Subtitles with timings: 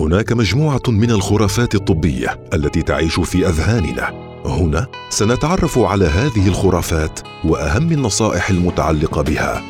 [0.00, 4.30] هناك مجموعة من الخرافات الطبية التي تعيش في أذهاننا.
[4.44, 9.62] هنا سنتعرف على هذه الخرافات وأهم النصائح المتعلقة بها.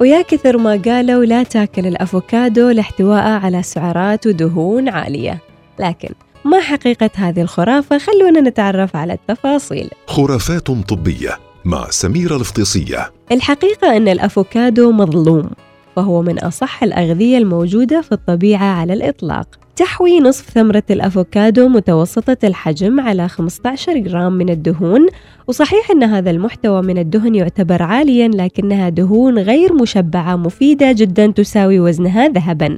[0.00, 5.38] ويا كثر ما قالوا لا تاكل الأفوكادو لاحتوائه على سعرات ودهون عالية.
[5.80, 6.08] لكن
[6.44, 9.90] ما حقيقة هذه الخرافة؟ خلونا نتعرف على التفاصيل.
[10.06, 15.50] خرافات طبية مع سميرة الفطيسيه الحقيقة أن الأفوكادو مظلوم.
[15.98, 19.46] فهو من أصح الأغذية الموجودة في الطبيعة على الإطلاق.
[19.76, 25.06] تحوي نصف ثمرة الأفوكادو متوسطة الحجم على 15 جرام من الدهون
[25.46, 31.80] وصحيح أن هذا المحتوى من الدهن يعتبر عاليا لكنها دهون غير مشبعة مفيدة جدا تساوي
[31.80, 32.76] وزنها ذهبا.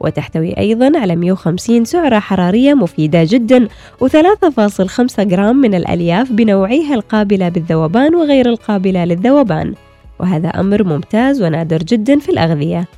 [0.00, 3.68] وتحتوي أيضا على 150 سعرة حرارية مفيدة جدا
[4.04, 9.74] و3.5 جرام من الألياف بنوعيها القابلة بالذوبان وغير القابلة للذوبان.
[10.20, 12.88] وهذا أمر ممتاز ونادر جدا في الأغذية.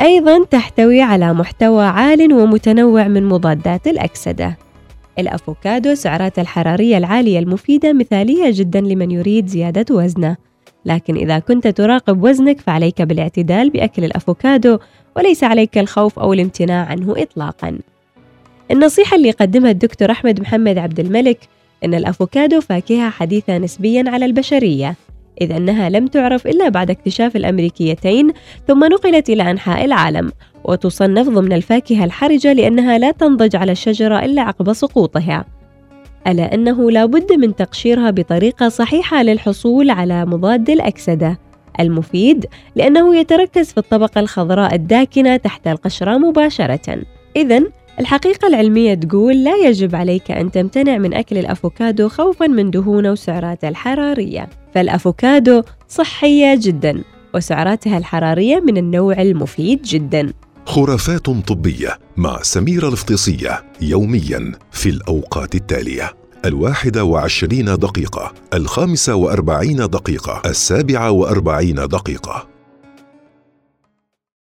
[0.00, 4.56] أيضا تحتوي على محتوى عال ومتنوع من مضادات الأكسدة.
[5.18, 10.36] الأفوكادو سعراته الحرارية العالية المفيدة مثالية جدا لمن يريد زيادة وزنه.
[10.84, 14.78] لكن إذا كنت تراقب وزنك فعليك بالاعتدال بأكل الأفوكادو
[15.16, 17.78] وليس عليك الخوف أو الامتناع عنه إطلاقا.
[18.70, 21.38] النصيحة اللي قدمها الدكتور أحمد محمد عبد الملك
[21.84, 24.94] أن الأفوكادو فاكهة حديثة نسبيا على البشرية.
[25.40, 28.32] إذ أنها لم تعرف إلا بعد اكتشاف الأمريكيتين
[28.68, 30.32] ثم نقلت إلى أنحاء العالم
[30.64, 35.44] وتصنف ضمن الفاكهة الحرجة لأنها لا تنضج على الشجرة إلا عقب سقوطها.
[36.26, 41.38] ألا أنه لا بد من تقشيرها بطريقة صحيحة للحصول على مضاد الأكسدة.
[41.80, 46.98] المفيد لأنه يتركز في الطبقة الخضراء الداكنة تحت القشرة مباشرة.
[47.36, 47.62] إذا
[48.00, 53.68] الحقيقة العلمية تقول لا يجب عليك أن تمتنع من أكل الأفوكادو خوفا من دهونه وسعراته
[53.68, 54.48] الحرارية.
[54.74, 60.32] فالأفوكادو صحية جدا وسعراتها الحرارية من النوع المفيد جدا.
[60.66, 66.12] خرافات طبية مع سميرة الفطيسية يوميا في الأوقات التالية.
[66.44, 72.55] الواحدة وعشرين دقيقة الخامسة وأربعين دقيقة السابعة وأربعين دقيقة.